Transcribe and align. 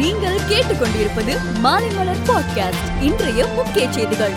நீங்கள் 0.00 0.38
கேட்டுக்கொண்டிருப்பது 0.48 1.36
மாலைமலர் 1.62 2.22
பாட்காஸ்ட் 2.26 3.02
இன்றைய 3.02 3.46
முக்கிய 3.46 3.92
செய்திகள். 3.92 4.32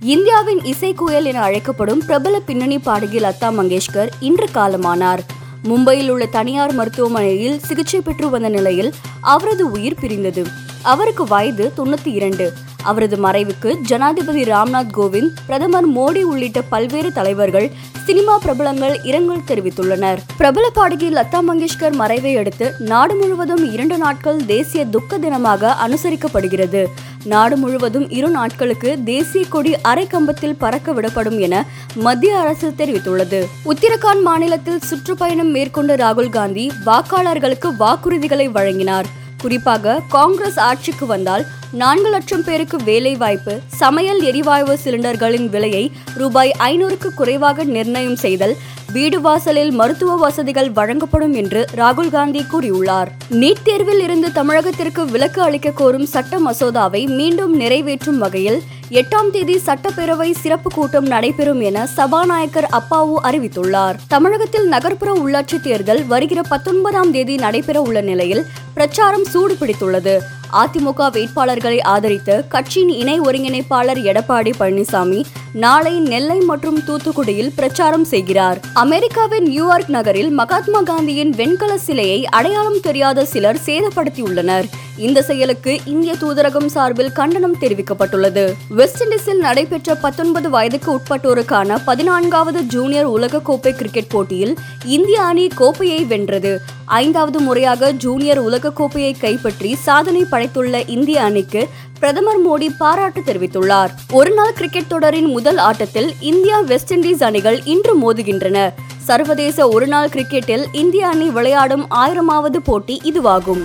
இந்தியாவின் 0.00 0.60
இசைக்குயல் 0.60 1.24
என 1.24 1.40
அழைக்கப்படும் 1.40 2.06
பிரபல 2.06 2.40
பின்னணி 2.40 2.78
பாடகி 2.78 3.18
லதா 3.18 3.50
மங்கேஷ்கர் 3.50 4.08
இன்று 4.20 4.48
காலமானார். 4.54 5.18
மும்பையில் 5.64 6.08
உள்ள 6.08 6.26
தனியார் 6.26 6.72
மருத்துவமனையில் 6.72 7.58
சிகிச்சை 7.58 8.00
பெற்று 8.00 8.30
வந்த 8.30 8.48
நிலையில் 8.48 8.94
அவரது 9.20 9.70
உயிர் 9.70 10.00
பிரிந்தது. 10.00 10.46
அவருக்கு 10.82 11.26
வயது 11.26 11.72
தொண்ணூத்தி 11.76 12.14
இரண்டு. 12.14 12.52
அவரது 12.82 13.16
மறைவுக்கு 13.16 13.80
ஜனாதிபதி 13.80 14.42
ராம்நாத் 14.42 14.92
கோவிந்த் 14.96 15.34
பிரதமர் 15.46 15.90
மோடி 15.90 16.22
உள்ளிட்ட 16.22 16.62
பல்வேறு 16.62 17.12
தலைவர்கள் 17.12 17.70
சினிமா 18.04 18.38
பிரபலங்கள் 18.38 19.00
இரங்கல் 19.02 19.46
தெரிவித்துள்ளனர். 19.46 20.18
பிரபல 20.36 20.70
பாடகி 20.70 21.08
லதா 21.08 21.42
மங்கேஷ்கர் 21.48 21.92
மறைவை 21.92 22.36
அடுத்து 22.36 22.74
நாடு 22.78 23.14
முழுவதும் 23.14 23.72
இரண்டு 23.72 23.98
நாட்கள் 23.98 24.44
தேசிய 24.46 24.84
துக்க 24.84 25.18
தினமாக 25.18 25.74
அனுசரிக்கப்படுகிறது. 25.86 26.86
நாடு 27.24 27.56
முழுவதும் 27.56 28.10
இரு 28.10 28.28
நாட்களுக்கு 28.28 28.98
தேசிய 29.04 29.44
கொடி 29.48 29.80
அரை 29.80 30.06
கம்பத்தில் 30.06 30.56
பறக்க 30.56 30.92
விடப்படும் 30.92 31.38
என 31.38 31.66
மத்திய 31.94 32.38
அரசு 32.38 32.72
தெரிவித்துள்ளது. 32.76 33.46
உத்தரகாண்ட் 33.64 34.22
மாநிலத்தில் 34.22 34.80
சுற்றுப்பயணம் 34.80 35.50
மேற்கொண்ட 35.50 35.96
ராகுல் 35.96 36.28
காந்தி 36.28 36.72
வாக்காளர்களுக்கு 36.86 37.70
வாக்குறுதிகளை 37.78 38.50
வழங்கினார். 38.50 39.17
குறிப்பாக 39.42 40.00
காங்கிரஸ் 40.08 40.58
ஆட்சிக்கு 40.60 41.06
வந்தால் 41.06 41.44
நான்கு 41.72 42.10
லட்சம் 42.10 42.44
பேருக்கு 42.44 42.76
வேலை 42.82 43.16
வாய்ப்பு 43.16 43.54
சமையல் 43.76 44.20
எரிவாயு 44.22 44.74
சிலிண்டர்களின் 44.84 45.48
விலையை 45.48 45.84
ரூபாய் 46.14 46.52
ஐநூறுக்கு 46.60 47.10
குறைவாக 47.14 47.64
நிர்ணயம் 47.68 48.16
செய்தல் 48.16 48.54
வீடு 48.92 49.20
வாசலில் 49.20 49.70
மருத்துவ 49.70 50.16
வசதிகள் 50.16 50.70
வழங்கப்படும் 50.70 51.34
என்று 51.34 51.64
ராகுல் 51.76 52.10
காந்தி 52.10 52.44
கூறியுள்ளார். 52.52 53.08
நீட் 53.30 53.62
தேர்வில் 53.62 54.00
இருந்து 54.00 54.28
தமிழகத்திற்கு 54.28 55.04
விலக்கு 55.04 55.42
அளிக்க 55.42 55.70
கோரும் 55.70 56.06
சட்ட 56.06 56.38
மசோதாவை 56.38 57.06
மீண்டும் 57.06 57.56
நிறைவேற்றும் 57.56 58.18
வகையில் 58.18 58.62
எட்டாம் 58.90 59.30
தேதி 59.30 59.60
சட்டப்பேரவை 59.66 60.30
சிறப்பு 60.32 60.70
கூட்டம் 60.70 61.06
நடைபெறும் 61.06 61.60
என 61.60 61.86
சபாநாயகர் 61.86 62.68
அப்பாவு 62.72 63.16
அறிவித்துள்ளார். 63.22 63.98
தமிழகத்தில் 64.08 64.68
நகர்ப்புற 64.68 65.12
உள்ளாட்சி 65.12 65.60
தேர்தல் 65.60 66.06
வருகிற 66.06 66.42
பத்தொன்பதாம் 66.48 67.10
தேதி 67.10 67.36
நடைபெற 67.36 67.80
உள்ள 67.80 68.00
நிலையில் 68.00 68.44
பிரச்சாரம் 68.74 69.24
சூடு 69.24 69.54
பிடித்துள்ளது 69.54 70.18
அதிமுக 70.52 71.10
வேட்பாளர்களை 71.10 71.80
ஆதரித்து 71.82 72.44
கட்சியின் 72.48 72.88
இணை 72.88 73.20
ஒருங்கிணைப்பாளர் 73.20 74.00
எடப்பாடி 74.02 74.52
பழனிசாமி 74.58 75.24
நாளை 75.52 76.00
நெல்லை 76.00 76.38
மற்றும் 76.40 76.80
தூத்துக்குடியில் 76.86 77.52
பிரச்சாரம் 77.54 78.04
செய்கிறார். 78.04 78.60
அமெரிக்காவின் 78.74 79.44
நியூயார்க் 79.44 79.90
நகரில் 79.90 80.30
மகாத்மா 80.30 80.82
காந்தியின் 80.82 81.30
வெண்கல 81.30 81.78
சிலையை 81.78 82.26
அடையாளம் 82.26 82.80
தெரியாத 82.80 83.24
சிலர் 83.24 83.60
சேதப்படுத்தியுள்ளனர். 83.66 84.66
இந்த 84.98 85.22
செயலுக்கு 85.22 85.80
இந்திய 85.84 86.14
தூதரகம் 86.20 86.66
சார்பில் 86.66 87.12
கண்டனம் 87.12 87.56
தெரிவிக்கப்பட்டுள்ளது. 87.60 88.52
வெஸ்ட் 88.68 89.02
இண்டீஸில் 89.02 89.42
நடைபெற்ற 89.46 89.94
பத்தொன்பது 89.94 90.50
வயதுக்கு 90.50 90.90
உட்பட்டோருக்கான 90.96 91.76
பதினான்காவது 91.84 92.62
ஜூனியர் 92.62 93.08
உலகக்கோப்பை 93.10 93.72
கிரிக்கெட் 93.72 94.08
போட்டியில் 94.08 94.58
இந்திய 94.84 95.22
அணி 95.22 95.46
கோப்பையை 95.46 96.04
வென்றது. 96.04 96.60
ஐந்தாவது 96.84 97.40
முறையாக 97.40 97.92
ஜூனியர் 97.92 98.42
உலகக்கோப்பையை 98.42 99.12
கைப்பற்றி 99.18 99.74
சாதனை 99.74 100.24
படைத்துள்ள 100.30 100.88
இந்திய 100.88 101.22
அணிக்கு 101.22 101.68
பிரதமர் 101.98 102.46
மோடி 102.46 102.68
பாராட்டு 102.78 103.20
தெரிவித்துள்ளார். 103.20 103.90
ஒருநாள் 104.12 104.52
கிரிக்கெட் 104.52 104.86
தொடரின் 104.86 105.26
முதல் 105.26 105.56
ஆட்டத்தில் 105.56 106.12
இந்தியா 106.20 106.60
வெஸ்ட் 106.60 106.92
இண்டீஸ் 106.92 107.22
அணிகள் 107.22 107.64
இன்று 107.64 107.94
மோதுகின்றன. 108.02 108.70
சர்வதேச 108.96 109.68
ஒருநாள் 109.68 110.08
கிரிக்கெட்டில் 110.08 110.64
இந்திய 110.72 111.08
அணி 111.08 111.28
விளையாடும் 111.30 111.86
ஆயிரமாவது 111.90 112.56
போட்டி 112.64 113.00
இதுவாகும். 113.04 113.64